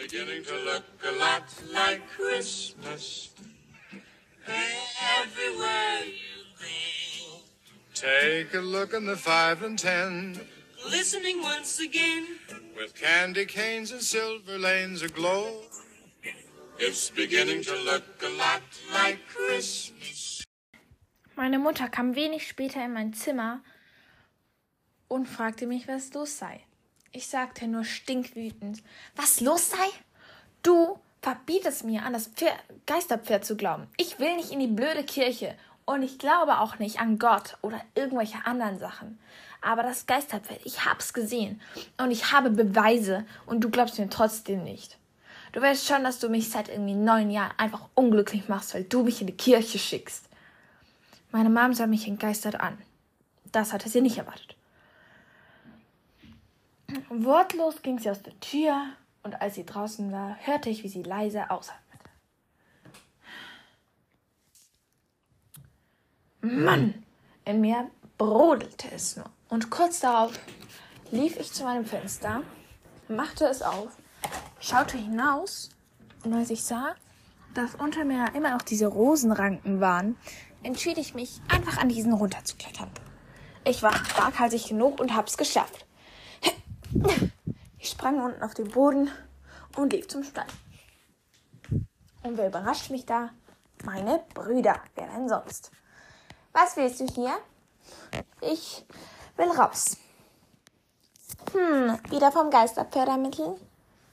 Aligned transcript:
beginning 0.00 0.42
to 0.44 0.56
look 0.64 0.84
a 1.06 1.12
lot 1.18 1.44
like 1.74 2.00
Christmas 2.08 3.30
everywhere 5.18 6.04
you 6.04 6.40
go. 6.58 7.40
Take 7.94 8.54
a 8.54 8.60
look 8.60 8.94
in 8.94 9.04
the 9.04 9.16
five 9.16 9.62
and 9.62 9.78
ten, 9.78 10.40
Listening 10.88 11.42
once 11.42 11.80
again, 11.80 12.26
with 12.74 12.94
candy 12.94 13.44
canes 13.44 13.92
and 13.92 14.00
silver 14.00 14.58
lanes 14.58 15.02
aglow. 15.02 15.62
it's 16.78 17.10
beginning 17.10 17.62
to 17.62 17.76
look 17.84 18.04
a 18.22 18.30
lot 18.38 18.62
like 18.94 19.18
Christmas. 19.28 20.44
Meine 21.36 21.58
Mutter 21.58 21.88
kam 21.88 22.14
wenig 22.16 22.48
später 22.48 22.82
in 22.84 22.94
mein 22.94 23.12
Zimmer 23.12 23.62
und 25.08 25.26
fragte 25.26 25.66
mich, 25.66 25.86
was 25.86 26.12
los 26.14 26.38
sei. 26.38 26.60
Ich 27.12 27.26
sagte 27.26 27.66
nur 27.66 27.84
stinkwütend, 27.84 28.82
was 29.16 29.40
los 29.40 29.70
sei? 29.70 29.88
Du 30.62 30.98
verbietest 31.22 31.84
mir, 31.84 32.04
an 32.04 32.12
das 32.12 32.28
Pferd, 32.28 32.54
Geisterpferd 32.86 33.44
zu 33.44 33.56
glauben. 33.56 33.88
Ich 33.96 34.20
will 34.20 34.36
nicht 34.36 34.52
in 34.52 34.60
die 34.60 34.68
blöde 34.68 35.02
Kirche 35.02 35.56
und 35.86 36.04
ich 36.04 36.18
glaube 36.18 36.60
auch 36.60 36.78
nicht 36.78 37.00
an 37.00 37.18
Gott 37.18 37.56
oder 37.62 37.80
irgendwelche 37.96 38.46
anderen 38.46 38.78
Sachen. 38.78 39.18
Aber 39.60 39.82
das 39.82 40.06
Geisterpferd, 40.06 40.60
ich 40.64 40.84
hab's 40.84 41.12
gesehen 41.12 41.60
und 41.98 42.12
ich 42.12 42.30
habe 42.30 42.50
Beweise 42.50 43.26
und 43.44 43.60
du 43.62 43.70
glaubst 43.70 43.98
mir 43.98 44.08
trotzdem 44.08 44.62
nicht. 44.62 44.96
Du 45.50 45.60
weißt 45.60 45.88
schon, 45.88 46.04
dass 46.04 46.20
du 46.20 46.28
mich 46.28 46.48
seit 46.48 46.68
irgendwie 46.68 46.94
neun 46.94 47.30
Jahren 47.30 47.52
einfach 47.56 47.88
unglücklich 47.94 48.48
machst, 48.48 48.72
weil 48.72 48.84
du 48.84 49.02
mich 49.02 49.20
in 49.20 49.26
die 49.26 49.36
Kirche 49.36 49.80
schickst. 49.80 50.26
Meine 51.32 51.50
Mom 51.50 51.74
sah 51.74 51.88
mich 51.88 52.06
entgeistert 52.06 52.60
an. 52.60 52.78
Das 53.50 53.72
hatte 53.72 53.88
sie 53.88 54.00
nicht 54.00 54.18
erwartet. 54.18 54.54
Wortlos 57.08 57.82
ging 57.82 57.98
sie 57.98 58.10
aus 58.10 58.22
der 58.22 58.38
Tür 58.40 58.82
und 59.22 59.40
als 59.40 59.54
sie 59.54 59.66
draußen 59.66 60.10
war, 60.12 60.36
hörte 60.40 60.70
ich, 60.70 60.82
wie 60.82 60.88
sie 60.88 61.02
leise 61.02 61.50
ausatmete. 61.50 62.10
Mann! 66.40 67.04
In 67.44 67.60
mir 67.60 67.90
brodelte 68.16 68.88
es 68.92 69.16
nur. 69.16 69.30
Und 69.48 69.70
kurz 69.70 70.00
darauf 70.00 70.32
lief 71.10 71.36
ich 71.38 71.52
zu 71.52 71.64
meinem 71.64 71.84
Fenster, 71.84 72.42
machte 73.08 73.46
es 73.46 73.62
auf, 73.62 73.96
schaute 74.60 74.96
hinaus 74.96 75.70
und 76.24 76.32
als 76.34 76.50
ich 76.50 76.62
sah, 76.62 76.94
dass 77.54 77.74
unter 77.74 78.04
mir 78.04 78.32
immer 78.34 78.50
noch 78.50 78.62
diese 78.62 78.86
Rosenranken 78.86 79.80
waren, 79.80 80.16
entschied 80.62 80.98
ich 80.98 81.14
mich, 81.14 81.40
einfach 81.48 81.78
an 81.78 81.88
diesen 81.88 82.12
runterzuklettern. 82.12 82.90
Ich 83.64 83.82
war 83.82 83.92
waghalsig 84.16 84.68
genug 84.68 85.00
und 85.00 85.14
hab's 85.14 85.36
geschafft. 85.36 85.86
Ich 87.78 87.90
sprang 87.90 88.20
unten 88.20 88.42
auf 88.42 88.54
den 88.54 88.68
Boden 88.68 89.10
und 89.76 89.92
lief 89.92 90.08
zum 90.08 90.24
Stall. 90.24 90.46
Und 92.22 92.36
wer 92.36 92.48
überrascht 92.48 92.90
mich 92.90 93.06
da? 93.06 93.30
Meine 93.84 94.22
Brüder. 94.34 94.80
Wer 94.94 95.06
denn 95.06 95.28
sonst? 95.28 95.70
Was 96.52 96.76
willst 96.76 97.00
du 97.00 97.06
hier? 97.06 97.38
Ich 98.40 98.84
will 99.36 99.50
raus. 99.50 99.96
Hm, 101.52 101.98
wieder 102.10 102.30
vom 102.30 102.50
Geisterfördermittel? 102.50 103.56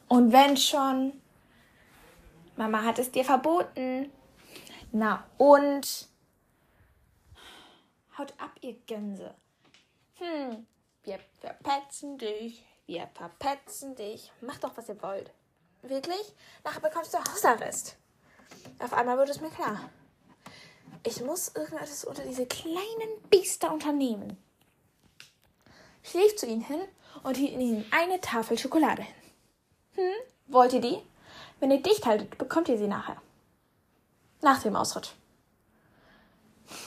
Und 0.08 0.32
wenn 0.32 0.56
schon. 0.56 1.14
Mama 2.56 2.84
hat 2.84 3.00
es 3.00 3.12
dir 3.12 3.26
verboten. 3.26 4.12
Na 4.92 5.26
und? 5.38 6.08
Haut 8.18 8.34
ab, 8.40 8.52
ihr 8.62 8.74
Gänse. 8.86 9.36
Hm, 10.16 10.66
wir 11.08 11.20
verpetzen 11.40 12.18
dich. 12.18 12.64
Wir 12.86 13.08
verpetzen 13.14 13.96
dich. 13.96 14.32
Macht 14.42 14.64
doch, 14.64 14.76
was 14.76 14.90
ihr 14.90 15.02
wollt. 15.02 15.32
Wirklich? 15.82 16.34
Nachher 16.66 16.82
bekommst 16.82 17.14
du 17.14 17.18
Hausarrest. 17.18 17.96
Auf 18.80 18.92
einmal 18.94 19.18
wird 19.18 19.30
es 19.30 19.40
mir 19.40 19.50
klar. 19.50 19.90
Ich 21.04 21.22
muss 21.22 21.56
irgendetwas 21.56 22.04
unter 22.04 22.24
diese 22.24 22.46
kleinen 22.46 23.22
Biester 23.30 23.72
unternehmen. 23.72 24.38
Ich 26.04 26.14
lief 26.14 26.36
zu 26.36 26.46
ihnen 26.46 26.62
hin 26.62 26.82
und 27.24 27.38
hielt 27.38 27.54
ihnen 27.54 27.86
eine 27.92 28.20
Tafel 28.20 28.58
Schokolade 28.58 29.04
hin. 29.04 29.14
Hm, 29.96 30.32
wollt 30.48 30.74
ihr 30.74 30.82
die? 30.82 31.02
Wenn 31.62 31.72
ihr 31.72 31.82
dicht 31.82 32.06
haltet, 32.06 32.38
bekommt 32.38 32.68
ihr 32.68 32.78
sie 32.78 32.88
nachher. 32.88 33.22
Nach 34.42 34.62
dem 34.62 34.76
Ausritt. 34.76 35.16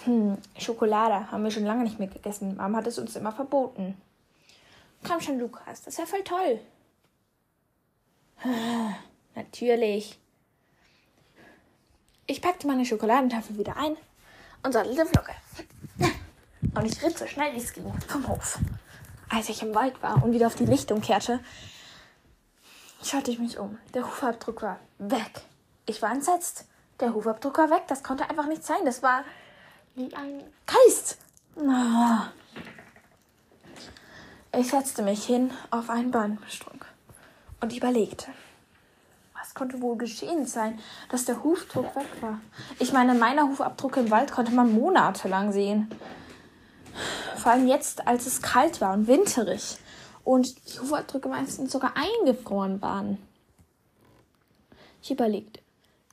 Hm, 0.04 0.36
Schokolade 0.58 1.30
haben 1.30 1.42
wir 1.42 1.50
schon 1.50 1.64
lange 1.64 1.84
nicht 1.84 1.98
mehr 1.98 2.08
gegessen. 2.08 2.56
Mama 2.56 2.78
hat 2.78 2.86
es 2.86 2.98
uns 2.98 3.16
immer 3.16 3.32
verboten. 3.32 3.96
Komm 5.06 5.20
schon, 5.20 5.38
Lukas, 5.38 5.82
das 5.82 5.98
wäre 5.98 6.06
voll 6.06 6.24
toll. 6.24 6.60
Natürlich. 9.34 10.18
Ich 12.26 12.40
packte 12.40 12.66
meine 12.66 12.84
Schokoladentafel 12.84 13.58
wieder 13.58 13.76
ein 13.76 13.96
und 14.62 14.72
sattelte 14.72 15.06
Flocke. 15.06 15.34
Und 16.74 16.84
ich 16.84 17.02
ritt 17.02 17.18
so 17.18 17.26
schnell 17.26 17.54
wie 17.54 17.58
es 17.58 17.72
ging 17.72 17.92
vom 18.06 18.28
Hof. 18.28 18.58
Als 19.28 19.48
ich 19.48 19.62
im 19.62 19.74
Wald 19.74 20.00
war 20.02 20.22
und 20.22 20.32
wieder 20.32 20.46
auf 20.46 20.54
die 20.54 20.66
Lichtung 20.66 21.00
kehrte, 21.00 21.40
schaute 23.02 23.30
ich 23.30 23.38
mich 23.38 23.58
um. 23.58 23.78
Der 23.94 24.06
Hufabdruck 24.06 24.62
war 24.62 24.78
weg. 24.98 25.42
Ich 25.86 26.02
war 26.02 26.12
entsetzt. 26.12 26.66
Der 27.00 27.14
Hufabdruck 27.14 27.58
war 27.58 27.70
weg. 27.70 27.84
Das 27.88 28.02
konnte 28.02 28.28
einfach 28.28 28.46
nicht 28.46 28.64
sein. 28.64 28.84
Das 28.84 29.02
war 29.02 29.24
wie 29.94 30.14
ein 30.14 30.42
Geist. 30.66 31.18
Ah. 31.56 32.28
Ich 34.60 34.68
setzte 34.68 35.00
mich 35.00 35.24
hin 35.24 35.52
auf 35.70 35.88
einen 35.88 36.10
Bahnstrunk 36.10 36.84
und 37.62 37.74
überlegte. 37.74 38.26
Was 39.32 39.54
konnte 39.54 39.80
wohl 39.80 39.96
geschehen 39.96 40.44
sein, 40.44 40.78
dass 41.08 41.24
der 41.24 41.42
Hufdruck 41.42 41.96
weg 41.96 42.04
war? 42.20 42.42
Ich 42.78 42.92
meine, 42.92 43.14
meine 43.14 43.44
Hufabdrucke 43.44 44.00
im 44.00 44.10
Wald 44.10 44.32
konnte 44.32 44.52
man 44.52 44.74
monatelang 44.74 45.50
sehen. 45.52 45.88
Vor 47.38 47.52
allem 47.52 47.68
jetzt, 47.68 48.06
als 48.06 48.26
es 48.26 48.42
kalt 48.42 48.82
war 48.82 48.92
und 48.92 49.06
winterig 49.06 49.78
und 50.24 50.54
die 50.74 50.78
Hufabdrücke 50.78 51.30
meistens 51.30 51.72
sogar 51.72 51.94
eingefroren 51.96 52.82
waren. 52.82 53.16
Ich 55.00 55.10
überlegte, 55.10 55.62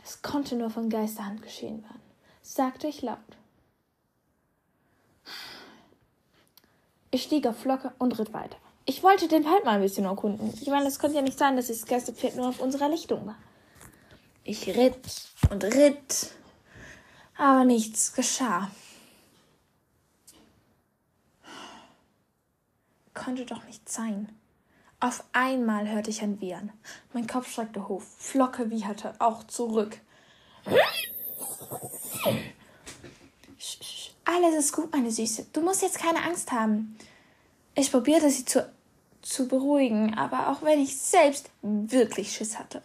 das 0.02 0.22
konnte 0.22 0.56
nur 0.56 0.70
von 0.70 0.90
Geisterhand 0.90 1.42
geschehen 1.42 1.84
werden, 1.84 2.02
sagte 2.44 2.88
ich 2.88 3.02
laut. 3.02 3.18
Ich 7.18 7.24
stieg 7.24 7.48
auf 7.48 7.58
Flocke 7.58 7.92
und 7.98 8.20
ritt 8.20 8.32
weiter. 8.32 8.58
Ich 8.86 9.02
wollte 9.02 9.28
den 9.28 9.44
Wald 9.44 9.66
mal 9.66 9.72
ein 9.72 9.82
bisschen 9.82 10.06
erkunden. 10.06 10.54
Ich 10.62 10.68
meine, 10.68 10.86
es 10.86 11.00
konnte 11.00 11.16
ja 11.16 11.24
nicht 11.24 11.40
sein, 11.40 11.56
dass 11.56 11.66
das 11.66 11.88
Geisterpferd 11.88 12.36
nur 12.36 12.50
auf 12.50 12.60
unserer 12.60 12.90
Lichtung 12.90 13.26
war. 13.26 13.36
Ich 14.44 14.68
ritt 14.68 15.02
und 15.50 15.64
ritt, 15.64 16.30
aber 17.36 17.66
nichts 17.66 18.14
geschah. 18.14 18.70
Konnte 23.16 23.48
doch 23.48 23.64
nicht 23.64 23.90
sein. 23.90 24.30
Auf 25.00 25.24
einmal 25.34 25.90
hörte 25.90 26.12
ich 26.12 26.22
ein 26.22 26.40
Wiehern. 26.40 26.72
Mein 27.14 27.26
Kopf 27.26 27.52
schreckte 27.52 27.88
hoch. 27.88 28.04
Flocke 28.20 28.70
wieherte 28.70 29.16
auch 29.18 29.44
zurück. 29.46 30.00
Alles 34.38 34.66
ist 34.66 34.74
gut, 34.74 34.92
meine 34.94 35.10
Süße. 35.10 35.48
Du 35.52 35.62
musst 35.62 35.82
jetzt 35.82 35.98
keine 35.98 36.22
Angst 36.22 36.52
haben. 36.52 36.96
Ich 37.74 37.92
probierte 37.92 38.30
sie 38.30 38.46
zu, 38.46 38.72
zu 39.24 39.48
beruhigen, 39.48 40.14
aber 40.14 40.50
auch 40.50 40.62
wenn 40.62 40.80
ich 40.80 40.96
selbst 40.96 41.50
wirklich 41.64 42.32
Schiss 42.36 42.60
hatte. 42.60 42.84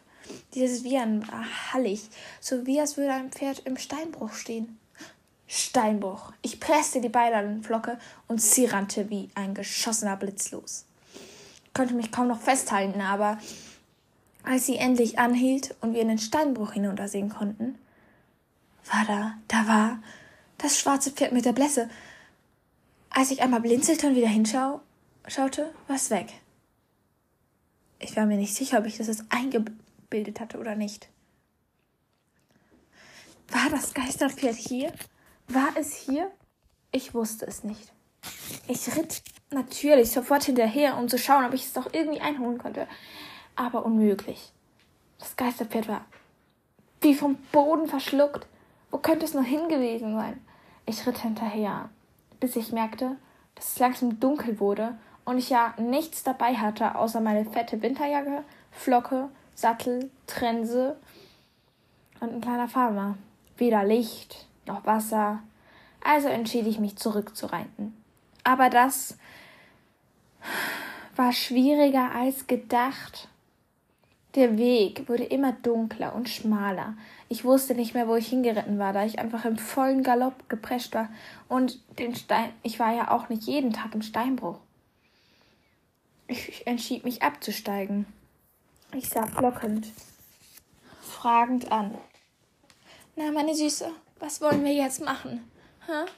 Dieses 0.54 0.82
Wiehern 0.82 1.28
war 1.30 1.44
hallig, 1.72 2.08
so 2.40 2.64
wie 2.64 2.80
als 2.80 2.96
würde 2.96 3.12
ein 3.12 3.30
Pferd 3.30 3.60
im 3.66 3.76
Steinbruch 3.76 4.32
stehen. 4.32 4.78
Steinbruch. 5.46 6.32
Ich 6.40 6.58
presste 6.58 7.02
die 7.02 7.10
Beine 7.10 7.36
an 7.36 7.46
den 7.46 7.62
Flocke 7.62 7.98
und 8.28 8.40
sie 8.40 8.64
rannte 8.64 9.10
wie 9.10 9.28
ein 9.34 9.52
geschossener 9.52 10.16
Blitz 10.16 10.52
los. 10.52 10.86
Ich 11.66 11.74
konnte 11.74 11.92
mich 11.92 12.10
kaum 12.10 12.28
noch 12.28 12.40
festhalten, 12.40 13.02
aber 13.02 13.36
als 14.42 14.64
sie 14.64 14.76
endlich 14.76 15.18
anhielt 15.18 15.74
und 15.82 15.92
wir 15.92 16.00
in 16.00 16.08
den 16.08 16.18
Steinbruch 16.18 16.72
hinuntersehen 16.72 17.28
konnten, 17.28 17.78
war 18.90 19.04
da, 19.06 19.34
da 19.48 19.68
war 19.68 19.98
das 20.62 20.78
schwarze 20.78 21.10
Pferd 21.10 21.32
mit 21.32 21.44
der 21.44 21.52
Blässe. 21.52 21.90
Als 23.10 23.30
ich 23.30 23.42
einmal 23.42 23.60
blinzelte 23.60 24.06
und 24.06 24.14
wieder 24.14 24.28
hinschaute, 24.28 24.80
war 25.86 25.96
es 25.96 26.10
weg. 26.10 26.32
Ich 27.98 28.16
war 28.16 28.26
mir 28.26 28.36
nicht 28.36 28.54
sicher, 28.54 28.78
ob 28.78 28.86
ich 28.86 28.96
das 28.96 29.08
jetzt 29.08 29.24
eingebildet 29.28 30.40
hatte 30.40 30.58
oder 30.58 30.74
nicht. 30.74 31.08
War 33.48 33.68
das 33.70 33.92
Geisterpferd 33.92 34.56
hier? 34.56 34.92
War 35.48 35.68
es 35.76 35.94
hier? 35.94 36.30
Ich 36.90 37.12
wusste 37.14 37.46
es 37.46 37.64
nicht. 37.64 37.92
Ich 38.66 38.96
ritt 38.96 39.22
natürlich 39.50 40.10
sofort 40.10 40.44
hinterher, 40.44 40.96
um 40.96 41.08
zu 41.08 41.18
schauen, 41.18 41.44
ob 41.44 41.52
ich 41.52 41.64
es 41.64 41.72
doch 41.72 41.92
irgendwie 41.92 42.20
einholen 42.20 42.58
konnte. 42.58 42.88
Aber 43.56 43.84
unmöglich. 43.84 44.52
Das 45.18 45.36
Geisterpferd 45.36 45.88
war 45.88 46.04
wie 47.02 47.14
vom 47.14 47.36
Boden 47.50 47.88
verschluckt. 47.88 48.46
Wo 48.90 48.98
könnte 48.98 49.24
es 49.24 49.34
nur 49.34 49.42
hingewesen 49.42 50.14
sein? 50.14 50.40
Ich 50.86 51.06
ritt 51.06 51.18
hinterher, 51.18 51.88
bis 52.40 52.56
ich 52.56 52.72
merkte, 52.72 53.16
dass 53.54 53.72
es 53.72 53.78
langsam 53.78 54.18
dunkel 54.18 54.58
wurde 54.60 54.96
und 55.24 55.38
ich 55.38 55.50
ja 55.50 55.74
nichts 55.78 56.22
dabei 56.22 56.54
hatte, 56.54 56.96
außer 56.96 57.20
meine 57.20 57.44
fette 57.44 57.80
Winterjacke, 57.82 58.42
Flocke, 58.70 59.28
Sattel, 59.54 60.10
Trense 60.26 60.96
und 62.20 62.32
ein 62.32 62.40
kleiner 62.40 62.68
Farmer. 62.68 63.16
Weder 63.56 63.84
Licht 63.84 64.46
noch 64.66 64.84
Wasser. 64.86 65.40
Also 66.02 66.28
entschied 66.28 66.66
ich 66.66 66.80
mich 66.80 66.96
zurückzureiten. 66.96 67.96
Aber 68.44 68.70
das 68.70 69.16
war 71.14 71.32
schwieriger 71.32 72.10
als 72.14 72.46
gedacht. 72.46 73.28
Der 74.34 74.56
Weg 74.56 75.08
wurde 75.08 75.24
immer 75.24 75.52
dunkler 75.52 76.14
und 76.14 76.28
schmaler. 76.28 76.96
Ich 77.28 77.44
wusste 77.44 77.74
nicht 77.74 77.92
mehr, 77.92 78.08
wo 78.08 78.16
ich 78.16 78.28
hingeritten 78.28 78.78
war, 78.78 78.92
da 78.92 79.04
ich 79.04 79.18
einfach 79.18 79.44
im 79.44 79.58
vollen 79.58 80.02
Galopp 80.02 80.48
geprescht 80.48 80.94
war. 80.94 81.10
Und 81.48 81.78
den 81.98 82.14
Stein, 82.14 82.52
ich 82.62 82.78
war 82.78 82.94
ja 82.94 83.10
auch 83.10 83.28
nicht 83.28 83.44
jeden 83.44 83.72
Tag 83.72 83.94
im 83.94 84.02
Steinbruch. 84.02 84.58
Ich 86.28 86.66
entschied 86.66 87.04
mich 87.04 87.22
abzusteigen. 87.22 88.06
Ich 88.94 89.08
sah 89.08 89.26
blockend, 89.26 89.86
fragend 91.02 91.70
an. 91.70 91.94
Na, 93.16 93.30
meine 93.32 93.54
Süße, 93.54 93.90
was 94.18 94.40
wollen 94.40 94.64
wir 94.64 94.72
jetzt 94.72 95.04
machen? 95.04 95.50
Hä? 95.86 96.10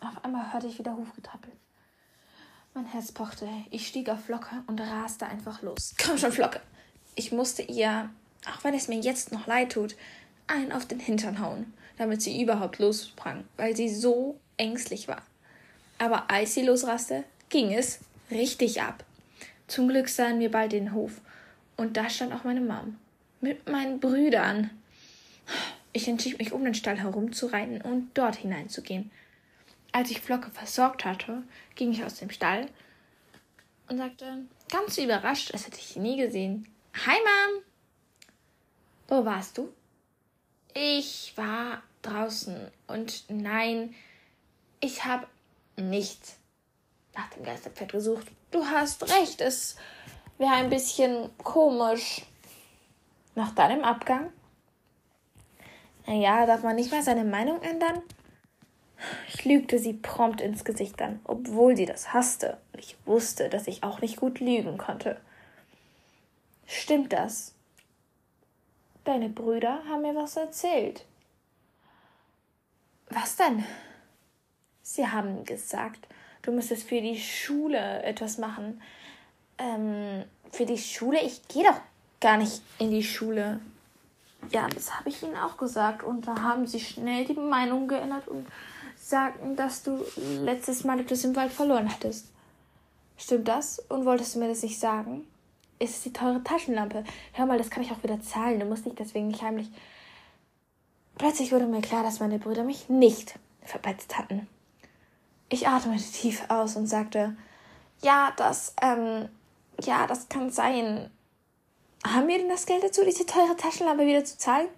Auf 0.00 0.24
einmal 0.24 0.52
hörte 0.52 0.66
ich 0.66 0.78
wieder 0.78 0.96
Hufgetrappel. 0.96 1.52
Mein 2.76 2.86
Herz 2.86 3.12
pochte. 3.12 3.48
Ich 3.70 3.86
stieg 3.86 4.08
auf 4.08 4.24
Flocke 4.24 4.64
und 4.66 4.80
raste 4.80 5.26
einfach 5.26 5.62
los. 5.62 5.94
Komm 6.04 6.18
schon, 6.18 6.32
Flocke! 6.32 6.60
Ich 7.14 7.30
musste 7.30 7.62
ihr, 7.62 8.10
auch 8.52 8.64
wenn 8.64 8.74
es 8.74 8.88
mir 8.88 8.98
jetzt 8.98 9.30
noch 9.30 9.46
leid 9.46 9.70
tut, 9.70 9.94
einen 10.48 10.72
auf 10.72 10.84
den 10.84 10.98
Hintern 10.98 11.38
hauen, 11.38 11.72
damit 11.98 12.20
sie 12.20 12.42
überhaupt 12.42 12.80
lossprang, 12.80 13.44
weil 13.56 13.76
sie 13.76 13.88
so 13.88 14.40
ängstlich 14.56 15.06
war. 15.06 15.22
Aber 15.98 16.28
als 16.32 16.54
sie 16.54 16.64
losraste, 16.64 17.22
ging 17.48 17.72
es 17.72 18.00
richtig 18.32 18.82
ab. 18.82 19.04
Zum 19.68 19.86
Glück 19.86 20.08
sahen 20.08 20.40
wir 20.40 20.50
bald 20.50 20.72
den 20.72 20.92
Hof, 20.92 21.20
und 21.76 21.96
da 21.96 22.10
stand 22.10 22.32
auch 22.32 22.42
meine 22.42 22.60
Mom 22.60 22.96
mit 23.40 23.68
meinen 23.68 24.00
Brüdern. 24.00 24.70
Ich 25.92 26.08
entschied 26.08 26.40
mich, 26.40 26.52
um 26.52 26.64
den 26.64 26.74
Stall 26.74 26.98
herumzureiten 26.98 27.80
und 27.82 28.10
dort 28.14 28.34
hineinzugehen. 28.34 29.12
Als 29.94 30.10
ich 30.10 30.20
Flocke 30.20 30.50
versorgt 30.50 31.04
hatte, 31.04 31.44
ging 31.76 31.92
ich 31.92 32.02
aus 32.02 32.16
dem 32.16 32.28
Stall 32.28 32.66
und 33.88 33.96
sagte, 33.98 34.44
ganz 34.68 34.98
überrascht, 34.98 35.52
als 35.52 35.68
hätte 35.68 35.78
ich 35.78 35.94
nie 35.94 36.16
gesehen. 36.16 36.66
Hi, 37.06 37.14
Mom! 37.14 37.62
Wo 39.06 39.24
warst 39.24 39.56
du? 39.56 39.72
Ich 40.74 41.32
war 41.36 41.80
draußen 42.02 42.72
und 42.88 43.22
nein, 43.28 43.94
ich 44.80 45.04
habe 45.04 45.28
nicht 45.76 46.38
nach 47.14 47.30
dem 47.30 47.44
Geisterpferd 47.44 47.92
gesucht. 47.92 48.26
Du 48.50 48.66
hast 48.66 49.08
recht, 49.16 49.40
es 49.40 49.76
wäre 50.38 50.54
ein 50.54 50.70
bisschen 50.70 51.30
komisch. 51.38 52.22
Nach 53.36 53.54
deinem 53.54 53.84
Abgang? 53.84 54.32
Naja, 56.04 56.46
darf 56.46 56.64
man 56.64 56.74
nicht 56.74 56.90
mal 56.90 57.04
seine 57.04 57.24
Meinung 57.24 57.62
ändern? 57.62 58.02
Ich 59.28 59.44
lügte 59.44 59.78
sie 59.78 59.94
prompt 59.94 60.40
ins 60.40 60.64
Gesicht 60.64 61.00
an, 61.02 61.20
obwohl 61.24 61.76
sie 61.76 61.86
das 61.86 62.12
hasste 62.12 62.58
und 62.72 62.80
ich 62.80 62.96
wusste, 63.04 63.48
dass 63.48 63.66
ich 63.66 63.82
auch 63.82 64.00
nicht 64.00 64.16
gut 64.16 64.40
lügen 64.40 64.78
konnte. 64.78 65.20
Stimmt 66.66 67.12
das? 67.12 67.52
Deine 69.04 69.28
Brüder 69.28 69.82
haben 69.88 70.02
mir 70.02 70.14
was 70.14 70.36
erzählt. 70.36 71.04
Was 73.10 73.36
denn? 73.36 73.64
Sie 74.82 75.06
haben 75.06 75.44
gesagt, 75.44 76.08
du 76.42 76.52
müsstest 76.52 76.88
für 76.88 77.00
die 77.00 77.18
Schule 77.18 78.02
etwas 78.02 78.38
machen. 78.38 78.80
Ähm, 79.58 80.24
für 80.50 80.66
die 80.66 80.78
Schule? 80.78 81.20
Ich 81.22 81.46
gehe 81.48 81.64
doch 81.64 81.80
gar 82.20 82.38
nicht 82.38 82.62
in 82.78 82.90
die 82.90 83.02
Schule. 83.02 83.60
Ja, 84.50 84.68
das 84.68 84.98
habe 84.98 85.10
ich 85.10 85.22
ihnen 85.22 85.36
auch 85.36 85.56
gesagt. 85.56 86.02
Und 86.02 86.26
da 86.26 86.40
haben 86.40 86.66
sie 86.66 86.80
schnell 86.80 87.24
die 87.24 87.34
Meinung 87.34 87.88
geändert 87.88 88.26
und 88.28 88.46
sagten, 89.08 89.56
dass 89.56 89.82
du 89.82 90.04
letztes 90.42 90.84
Mal 90.84 91.00
etwas 91.00 91.24
im 91.24 91.36
Wald 91.36 91.52
verloren 91.52 91.90
hattest. 91.90 92.26
Stimmt 93.16 93.48
das? 93.48 93.78
Und 93.78 94.06
wolltest 94.06 94.34
du 94.34 94.38
mir 94.38 94.48
das 94.48 94.62
nicht 94.62 94.80
sagen? 94.80 95.26
Ist 95.78 95.96
es 95.96 96.02
die 96.02 96.12
teure 96.12 96.42
Taschenlampe? 96.42 97.04
Hör 97.32 97.46
mal, 97.46 97.58
das 97.58 97.70
kann 97.70 97.82
ich 97.82 97.92
auch 97.92 98.02
wieder 98.02 98.20
zahlen. 98.22 98.60
Du 98.60 98.66
musst 98.66 98.86
nicht 98.86 98.98
deswegen 98.98 99.28
nicht 99.28 99.42
heimlich. 99.42 99.68
Plötzlich 101.18 101.52
wurde 101.52 101.66
mir 101.66 101.80
klar, 101.80 102.02
dass 102.02 102.20
meine 102.20 102.38
Brüder 102.38 102.64
mich 102.64 102.88
nicht 102.88 103.38
verpetzt 103.62 104.18
hatten. 104.18 104.48
Ich 105.48 105.68
atmete 105.68 106.02
tief 106.02 106.42
aus 106.48 106.74
und 106.74 106.86
sagte, 106.86 107.36
ja, 108.02 108.32
das, 108.36 108.74
ähm, 108.82 109.28
ja, 109.82 110.06
das 110.06 110.28
kann 110.28 110.50
sein. 110.50 111.10
Haben 112.06 112.28
wir 112.28 112.38
denn 112.38 112.48
das 112.48 112.66
Geld 112.66 112.82
dazu, 112.82 113.02
diese 113.04 113.26
teure 113.26 113.56
Taschenlampe 113.56 114.06
wieder 114.06 114.24
zu 114.24 114.38
zahlen? 114.38 114.68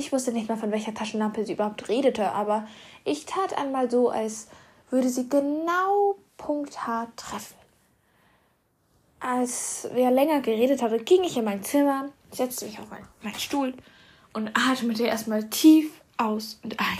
Ich 0.00 0.12
wusste 0.12 0.32
nicht 0.32 0.48
mal, 0.48 0.56
von 0.56 0.70
welcher 0.70 0.94
Taschenlampe 0.94 1.44
sie 1.44 1.52
überhaupt 1.52 1.90
redete, 1.90 2.32
aber 2.32 2.66
ich 3.04 3.26
tat 3.26 3.58
einmal 3.58 3.90
so, 3.90 4.08
als 4.08 4.48
würde 4.88 5.10
sie 5.10 5.28
genau 5.28 6.16
punkthaar 6.38 7.08
treffen. 7.16 7.54
Als 9.20 9.90
wir 9.92 10.10
länger 10.10 10.40
geredet 10.40 10.80
hatten, 10.80 11.04
ging 11.04 11.22
ich 11.22 11.36
in 11.36 11.44
mein 11.44 11.62
Zimmer, 11.62 12.08
setzte 12.30 12.64
mich 12.64 12.78
auf 12.78 12.86
meinen 12.88 13.34
Stuhl 13.38 13.74
und 14.32 14.50
atmete 14.56 15.04
erstmal 15.04 15.50
tief 15.50 15.92
aus 16.16 16.58
und 16.62 16.80
ein. 16.80 16.98